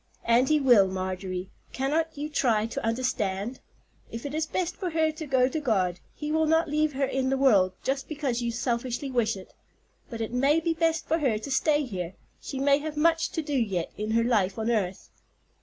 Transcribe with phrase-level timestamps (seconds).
[0.25, 3.59] "And He will, Marjorie; cannot you try to understand?
[4.09, 7.05] If it is best for her to go to God, He will not leave her
[7.05, 9.53] in the world just because you selfishly wish it.
[10.09, 13.43] But it may be best for her to stay here; she may have much to
[13.43, 15.11] do yet in her life on earth."